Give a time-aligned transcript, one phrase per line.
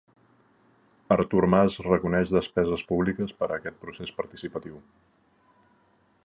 [1.15, 4.83] Artur Mas reconeix despeses públiques per a aquest procés participatiu